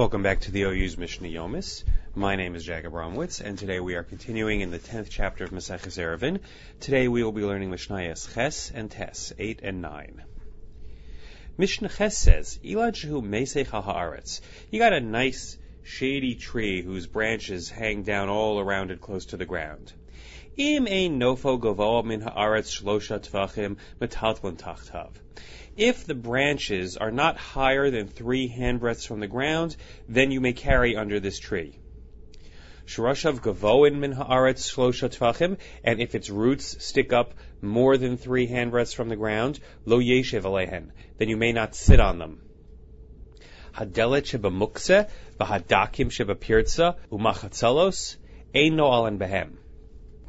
[0.00, 1.84] Welcome back to the OU's Mishnah Yomis.
[2.14, 5.50] My name is Jack Abramowitz, and today we are continuing in the 10th chapter of
[5.50, 6.40] Maseches Eruvin.
[6.80, 10.22] Today we will be learning Mishnayos Ches and Tes, 8 and 9.
[11.58, 14.40] Mishnah Ches says, Ilad Shehu Mesech Haaretz.
[14.70, 19.36] You got a nice, shady tree whose branches hang down all around it close to
[19.36, 19.92] the ground.
[20.62, 20.84] If
[26.04, 29.76] the branches are not higher than three handbreadths from the ground,
[30.06, 31.78] then you may carry under this tree.
[32.84, 38.46] Shurashav gavoin min haaretz shlosha tvachim, and if its roots stick up more than three
[38.46, 42.42] handbreadths from the ground, lo yeshev alehen, then you may not sit on them.
[43.72, 45.08] Hadelet sheba mukse,
[45.38, 48.18] v'hadakim sheba pirza, umachatzalos,
[48.54, 49.59] ein no behem.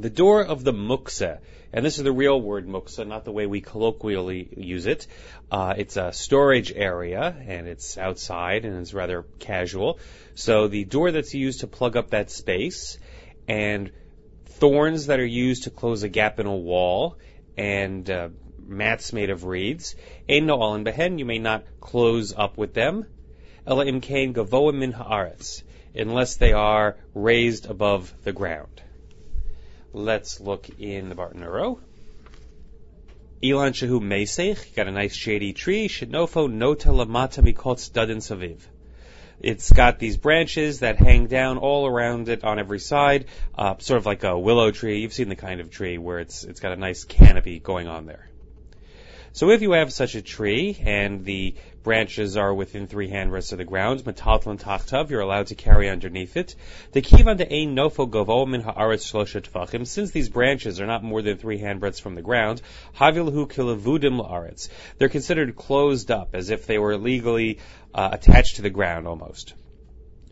[0.00, 1.38] The door of the mukse
[1.72, 5.06] and this is the real word muksa, not the way we colloquially use it.
[5.52, 10.00] Uh, it's a storage area, and it's outside, and it's rather casual.
[10.34, 12.98] So the door that's used to plug up that space,
[13.46, 13.92] and
[14.46, 17.18] thorns that are used to close a gap in a wall,
[17.56, 18.30] and uh,
[18.66, 19.94] mats made of reeds.
[20.28, 23.06] Ein no alin behen, you may not close up with them.
[23.64, 25.62] Ela imkain gavoa min haaretz,
[25.94, 28.82] unless they are raised above the ground.
[29.92, 31.80] Let's look in the Bartnuro.
[33.42, 35.88] Ilan Shehu Mesech, got a nice shady tree.
[35.88, 38.60] Shinofo Nota Lamata Mikot Studin Saviv.
[39.40, 43.24] It's got these branches that hang down all around it on every side,
[43.56, 45.00] uh, sort of like a willow tree.
[45.00, 48.06] You've seen the kind of tree where it's it's got a nice canopy going on
[48.06, 48.28] there.
[49.32, 53.58] So if you have such a tree and the branches are within three handbreadths of
[53.58, 56.54] the ground, metaltlon tachtav, you're allowed to carry underneath it.
[56.92, 61.02] The kivan de ein nofo govo min haaretz shlosha tvachim, since these branches are not
[61.02, 62.60] more than three handbreadths from the ground,
[62.96, 64.68] havilhu kilavudim laaretz.
[64.98, 67.58] They're considered closed up, as if they were legally
[67.94, 69.54] uh, attached to the ground almost.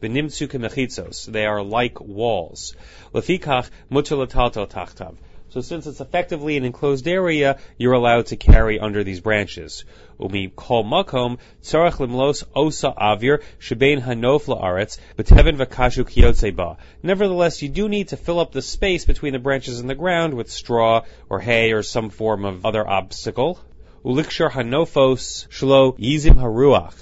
[0.00, 2.74] They are like walls.
[3.14, 5.16] Lefikach mutar tachtav.
[5.50, 9.84] So since it's effectively an enclosed area, you're allowed to carry under these branches.
[10.20, 16.76] Umi kol makom limlos osa avir shebein hanof laaretz b'teven v'kashu.
[17.02, 20.34] Nevertheless, you do need to fill up the space between the branches and the ground
[20.34, 23.58] with straw or hay or some form of other obstacle.
[24.04, 26.94] Ulikshar hanofos shlo yizim haruach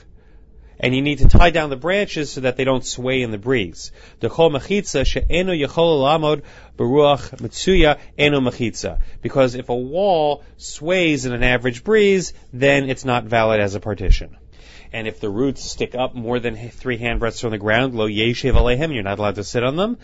[0.80, 3.38] and you need to tie down the branches so that they don't sway in the
[3.38, 3.92] breeze.
[9.22, 13.80] Because if a wall sways in an average breeze, then it's not valid as a
[13.80, 14.36] partition.
[14.92, 18.54] And if the roots stick up more than three handbreadths from the ground, lo yeshev
[18.54, 19.98] alehem, you're not allowed to sit on them.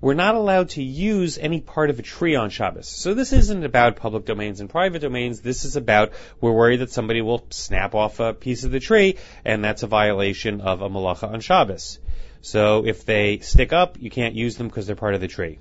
[0.00, 2.88] We're not allowed to use any part of a tree on Shabbos.
[2.88, 5.40] So this isn't about public domains and private domains.
[5.40, 9.16] This is about we're worried that somebody will snap off a piece of the tree,
[9.44, 11.98] and that's a violation of a malacha on Shabbos.
[12.40, 15.58] So if they stick up, you can't use them because they're part of the tree.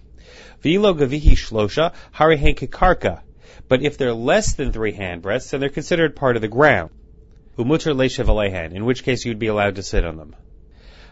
[0.64, 1.94] Vilo gavihi shlosha.
[3.68, 6.92] But if they're less than three handbreadths, then they're considered part of the ground.
[7.58, 10.36] Umuter leishev in which case you'd be allowed to sit on them.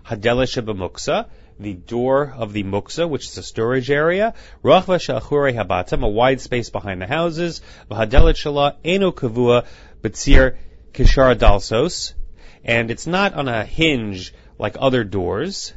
[0.07, 0.45] Hadela
[0.75, 1.25] muksa
[1.59, 4.33] the door of the muksa, which is a storage area,
[4.63, 9.65] rachva shachure habatam, a wide space behind the houses, v'hadelet shala eno kavua
[10.03, 12.13] kishar dalsos,
[12.63, 15.73] and it's not on a hinge like other doors.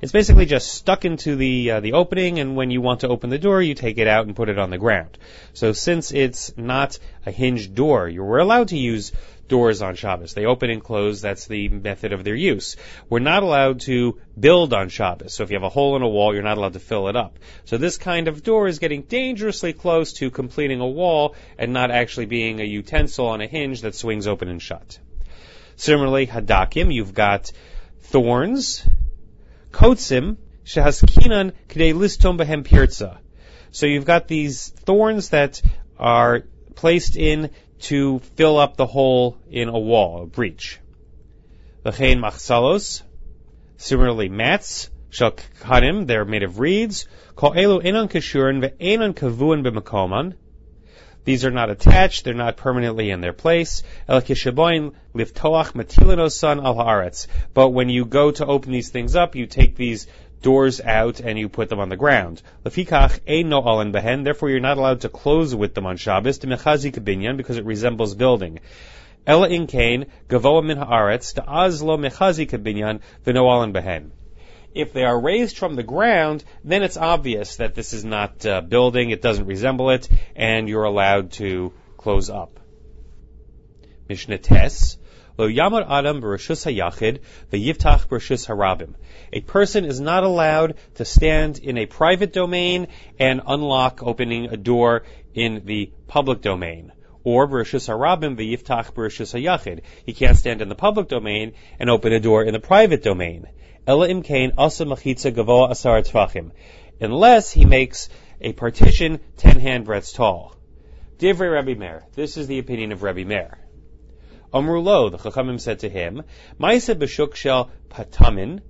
[0.00, 3.30] It's basically just stuck into the uh, the opening, and when you want to open
[3.30, 5.18] the door, you take it out and put it on the ground.
[5.52, 9.12] So since it's not a hinged door, you were allowed to use
[9.48, 10.34] doors on Shabbos.
[10.34, 11.20] They open and close.
[11.20, 12.76] That's the method of their use.
[13.08, 15.34] We're not allowed to build on Shabbos.
[15.34, 17.16] So if you have a hole in a wall, you're not allowed to fill it
[17.16, 17.38] up.
[17.64, 21.90] So this kind of door is getting dangerously close to completing a wall and not
[21.90, 24.98] actually being a utensil on a hinge that swings open and shut.
[25.76, 27.52] Similarly, hadakim, you've got
[28.00, 28.86] thorns,
[29.70, 33.20] kotsim, shehaskinan k'dei listom behem pirza.
[33.70, 35.62] So you've got these thorns that
[35.98, 36.44] are
[36.74, 40.78] placed in to fill up the hole in a wall, a breach.
[41.84, 43.02] V'chein machsalos,
[43.76, 50.34] similarly mats, shal kanim, they're made of reeds, kol elu enon kashurin ve'enon kavuin b'makoman,
[51.28, 53.82] these are not attached, they're not permanently in their place.
[54.08, 57.26] El kishaboin liftoach matilinosan al haaretz.
[57.52, 60.06] But when you go to open these things up, you take these
[60.42, 62.42] doors out and you put them on the ground.
[62.64, 64.24] Lefikach ein no alen behen.
[64.24, 67.64] Therefore, you're not allowed to close with them on Shabbos to mechazi kabinyan because it
[67.64, 68.60] resembles building.
[69.26, 74.10] In kain gavoa min haaretz to azlo mechazi kabinyan v'no alen behen.
[74.74, 78.60] If they are raised from the ground, then it's obvious that this is not uh,
[78.60, 82.60] building, it doesn't resemble it, and you're allowed to close up.
[84.08, 84.96] Mishnah Tes,
[85.38, 87.20] Lo Yamad Adam Barashus Hayachid,
[87.52, 88.94] Yiftach Barashus Harabim.
[89.32, 92.88] A person is not allowed to stand in a private domain
[93.20, 95.04] and unlock opening a door
[95.34, 96.90] in the public domain.
[97.22, 99.82] Or Barashus Harabim Yiftach Barashus Hayachid.
[100.04, 103.46] He can't stand in the public domain and open a door in the private domain.
[103.86, 106.50] Ella Imkain Asa Machitza Gavoa Asar Tvachim.
[107.00, 108.08] Unless he makes
[108.40, 110.56] a partition ten handbreadths tall.
[111.18, 112.04] Divrei Rabbi Meir.
[112.16, 113.58] This is the opinion of Rabbi Meir.
[114.52, 116.22] Amrulo, the Chachamim said to him,
[116.58, 118.60] Maisa b'shuk shel patamin.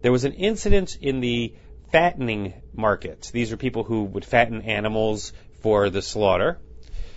[0.00, 1.54] There was an incident in the
[1.92, 3.30] fattening market.
[3.32, 6.58] These are people who would fatten animals for the slaughter.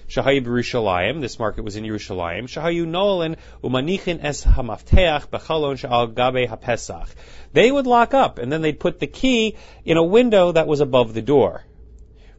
[0.09, 1.21] Shahayu Yerushalayim.
[1.21, 2.43] This market was in Yerushalayim.
[2.43, 7.09] Shahayu Nolan umanichin es hamafteach bechalon shal gabe hapesach.
[7.53, 9.55] They would lock up, and then they'd put the key
[9.85, 11.63] in a window that was above the door.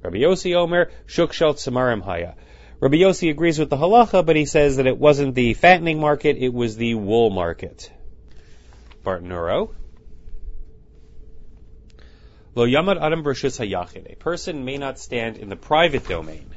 [0.03, 2.35] Rabbi Yossi Omer shuk shel tzamarim haya.
[2.81, 6.39] Rabbi Yossi agrees with the halacha, but he says that it wasn't the fattening market,
[6.39, 7.93] it was the wool market.
[9.05, 9.75] Bartnuro.
[12.55, 14.11] Lo yamad adam brishus hayachid.
[14.11, 16.55] A person may not stand in the private domain.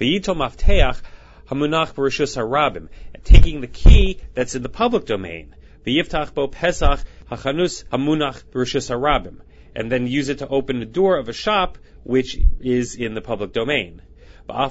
[0.00, 1.02] V'yito mafteach
[1.50, 2.88] hamunach brishus harabim.
[3.24, 5.54] Taking the key that's in the public domain.
[5.86, 9.40] V'yiftach bo pesach hachanus hamunach brishus harabim.
[9.76, 13.20] And then use it to open the door of a shop which is in the
[13.20, 14.00] public domain.
[14.46, 14.70] Even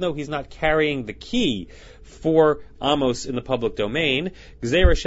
[0.00, 1.68] though he's not carrying the key
[2.02, 4.30] for Amos in the public domain,
[4.62, 5.00] we're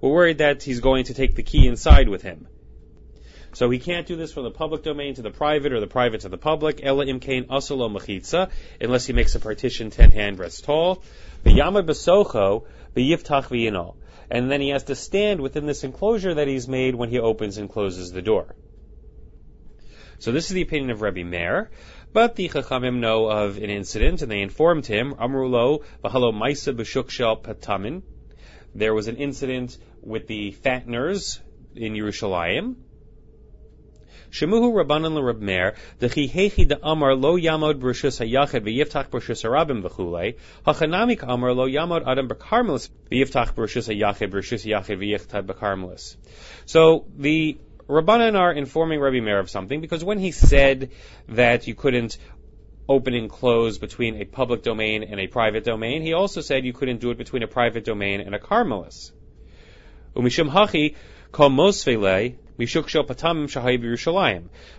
[0.00, 2.46] worried that he's going to take the key inside with him.
[3.54, 6.20] So he can't do this from the public domain to the private or the private
[6.20, 7.08] to the public, unless
[9.06, 11.02] he makes a partition ten handbreadths tall.
[14.30, 17.58] And then he has to stand within this enclosure that he's made when he opens
[17.58, 18.54] and closes the door.
[20.20, 21.70] So this is the opinion of Rabbi Meir.
[22.12, 27.10] But the Chachamim know of an incident, and they informed him, Amrulo v'halo maisa b'shuk
[27.10, 28.02] shel patamin.
[28.74, 31.38] There was an incident with the fatteners
[31.76, 32.76] in Yerushalayim.
[34.30, 40.36] Shemuhu Rabbanan l'Rab Meir, dechi hechi Amar lo yamod b'rishus hayachid v'yiftach b'rishus harabim v'chulei,
[40.66, 46.16] hachanamik Amar lo yamod adam b'karmelis v'yiftach b'rishus hayachid b'rishus hayachid v'yiftach b'karmelis.
[46.66, 47.56] So the
[47.88, 50.90] Rabbanan are informing Rabbi Meir of something because when he said
[51.28, 52.18] that you couldn't
[52.88, 56.72] open and close between a public domain and a private domain, he also said you
[56.72, 59.12] couldn't do it between a private domain and a carmelis.
[60.14, 60.94] Umishim hachi.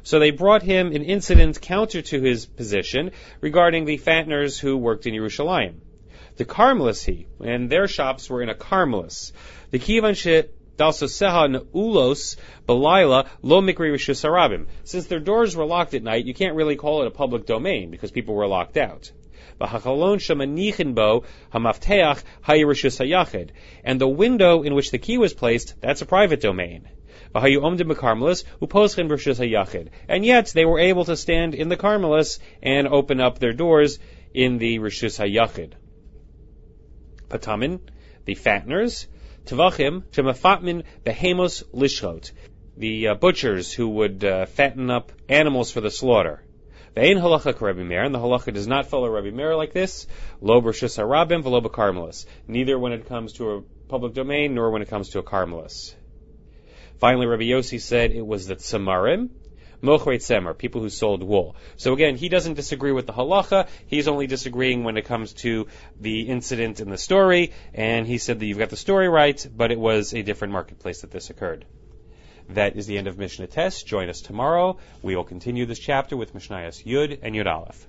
[0.04, 5.06] So they brought him an incident counter to his position regarding the fatteners who worked
[5.06, 5.76] in Yerushalayim.
[6.38, 9.32] The Carmelis he, and their shops were in a Carmelis.
[9.70, 10.16] The kivan
[10.80, 12.38] Ulos
[12.68, 17.08] belayla lo mikri Since their doors were locked at night, you can't really call it
[17.08, 19.12] a public domain because people were locked out.
[19.62, 19.70] And
[24.02, 26.88] the window in which the key was placed, that's a private domain.
[27.36, 27.54] And
[30.26, 34.00] yet they were able to stand in the Carmelis and open up their doors
[34.34, 35.74] in the Rishus HaYachid.
[37.30, 37.80] Patamin,
[38.26, 39.06] the fatteners,
[39.46, 41.64] Tavachim, Shemafatmin Behemos
[42.78, 46.42] the uh, butchers who would uh, fatten up animals for the slaughter.
[46.96, 50.08] Ve'in halacha Meir, and the halacha does not follow Rabbi Meir like this.
[50.42, 52.26] Lo harabim v'lo.
[52.48, 55.94] Neither when it comes to a public domain nor when it comes to a carmelis.
[57.00, 59.30] Finally, Rabbi Yossi said it was the tzamarim,
[59.82, 61.56] Mochret Semer, people who sold wool.
[61.78, 63.68] So again, he doesn't disagree with the halacha.
[63.88, 65.68] He's only disagreeing when it comes to
[66.00, 67.54] the incident in the story.
[67.74, 71.02] And he said that you've got the story right, but it was a different marketplace
[71.02, 71.66] that this occurred.
[72.50, 73.84] That is the end of Mishnah Tes.
[73.84, 74.78] Join us tomorrow.
[75.04, 77.88] We will continue this chapter with Mishnayos Yud and Yud Aleph.